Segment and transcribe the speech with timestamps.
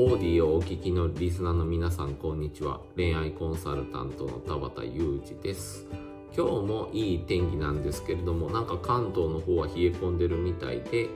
[0.00, 2.80] オーディをお聞きのリスナーの皆さんこんにちは。
[2.94, 5.88] 恋愛コンサルタントの田畑裕二です。
[6.36, 11.08] 今日もいい天気なんですけれどもなんか関東の方は冷え込んでるみたいで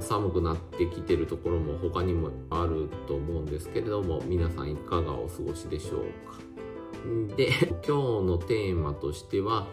[0.00, 6.00] 寒くなってきてるところも他にもあると思うんですけれども皆さんいかがお過ごしでしょう
[7.30, 7.36] か。
[7.36, 7.48] で
[7.88, 9.66] 今日のテーマとしては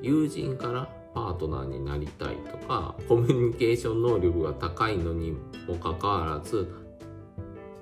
[0.00, 5.36] 友人からパートナーになりたいとかコミュニケーション能力が高いのに
[5.68, 6.81] もかかわらず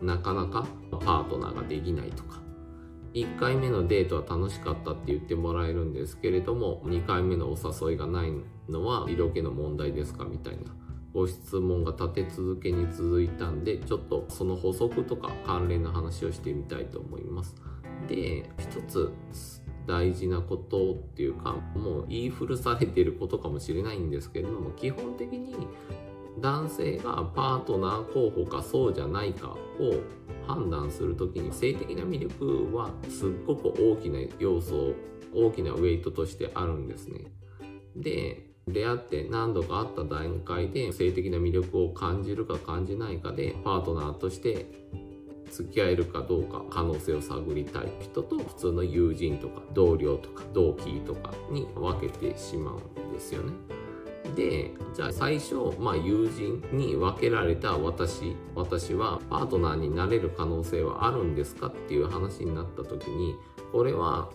[0.03, 2.41] なかなかパートナーができないとか。
[3.15, 8.33] 1回目のデートは楽しかったって言ってもらえるんですけれども2回目のお誘いがない
[8.69, 10.63] のは色気の問題ですかみたいな。
[11.13, 17.57] ご質問が立て続けに続いたんでちょっとその補足とか関連の話をしてみたいと思います。
[18.07, 19.13] で一つ
[19.87, 25.55] 大事なことっていうかもう言い古されてることかもしれないんですけれども基本的に
[26.41, 29.57] 男性がパートナー候補かそうじゃないかを
[30.47, 34.95] 判断する時に性的な魅力はすっごく大きな要素
[35.35, 37.21] 大きなウェイトとしてあるんですね
[37.95, 44.67] で出会って何度か会った段階で性的な魅力を感じるか感じないかでパートナーとして
[45.51, 53.80] 付き合えるかどうか可能性を探りたい人と普通の友人とか同僚とか同期とかに分けてしまうんですよね。
[54.35, 63.35] でじゃあ最初、まあ、友人に分けられた私私はパートナーになれる可能性はあるんですかっていう話になった時に
[63.73, 64.31] これは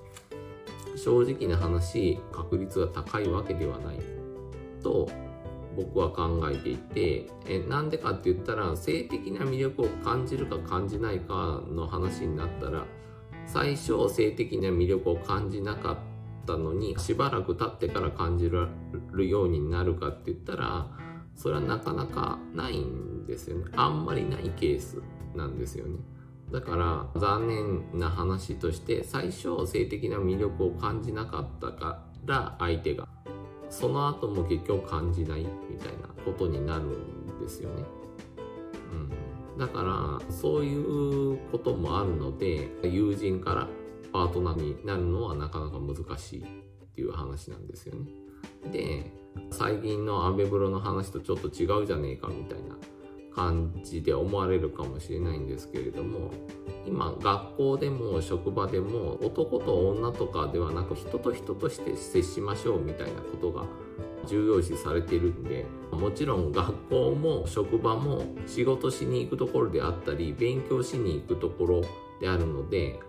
[0.96, 4.00] 正直な話確率が高いわけではない
[4.82, 5.10] と
[5.76, 12.86] 僕は考えていてえなんでかって言ったら性的な魅力を感じるか感じないかの話になったら
[13.46, 16.15] 最初性的な魅力を感じなかった
[16.46, 20.88] たのにしばらく経ってから感じるようになるかって言ったら
[21.36, 23.66] それはなかなかないんですよね。
[23.76, 25.02] あんまりないケース
[25.36, 26.00] なんですよね。
[26.52, 33.08] だから残念な話として最初性的な魅力を感じなかったから相手が
[33.70, 37.84] その後も結局感じないみたいなことになるんですよね。
[39.56, 43.68] うん、だからそういうこともあるので友人から
[44.16, 46.46] パートナーになるのはなかなか難しいっ
[46.96, 48.10] ていう話なんですよね。
[48.72, 49.12] で
[49.52, 52.78] 最近のアメブロの話とちょっと違うじゃねえかみたいな
[53.36, 56.32] 感じで思われるかもしれないんですけれども
[56.88, 63.66] 今学校でも職場でも男と女とかではなく人と人として接しましょうみたいなことが
[64.26, 71.82] 重要視されてるんでもちろん学校も職場も仕事しに行くところであったり勉強しに行くところ
[72.22, 73.02] であるので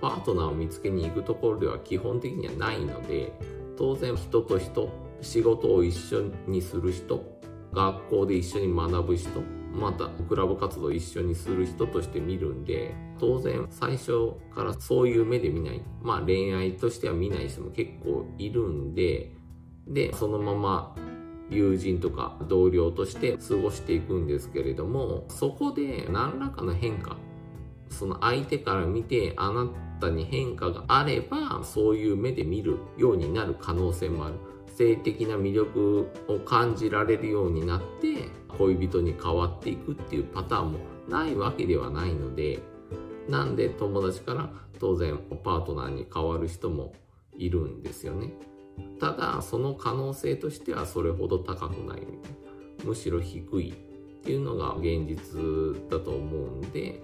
[0.00, 3.32] パートナーを見つけに行くところでは基本的にはないので
[3.76, 7.22] 当然人と人仕事を一緒にする人
[7.72, 9.28] 学校で一緒に学ぶ人
[9.72, 19.32] またクラブ活動を一緒にする人として見るんで当然最初からそういう目で見ないまあ恋愛としては見ない人も結構いるんで
[19.86, 20.94] でそのまま
[21.50, 27.16] 友人とか同僚として過ごしていくんですけれどもそこで何らかの変化
[27.90, 29.66] その相手から見てあな
[30.00, 34.34] たに変化があればそういう目で見るようになる可能性もある。
[34.76, 42.60] 性的な魅力を感じられるようになって恋人に変わっていくっていうパターンもないわけではないので。
[43.30, 44.50] なんで友達から
[44.80, 46.94] 当然パートナーに変わる人も
[47.36, 48.32] いるんですよね。
[48.98, 52.02] ただその可能性としてはそれほど高くない
[52.84, 57.00] むしろ低いっていうのが現実だと思うんで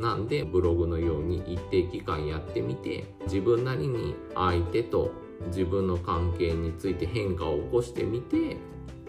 [0.00, 5.12] なんでブログのように一定期間やってみて自分なりに相手と
[5.48, 8.56] 自分の関係について変化を起こしてみて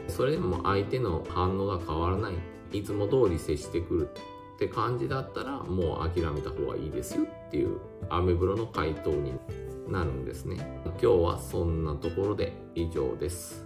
[0.08, 2.34] それでも相手の反応が変わらない。
[2.74, 4.10] いつも通り接してくる。
[4.56, 7.24] って感じだったらもう諦めた方がいいですよ。
[7.24, 7.80] っていう
[8.10, 9.34] アメブロの回答に
[9.88, 10.58] なるんですね。
[10.86, 13.66] 今日はそんなところで以上です。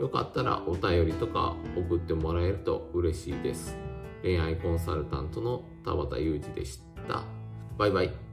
[0.00, 3.87] よかったらお便りとか送ってもらえると嬉しいです。
[4.22, 7.24] 恋愛コンサルタントの田畑裕二でした。
[7.76, 8.27] バイバイ。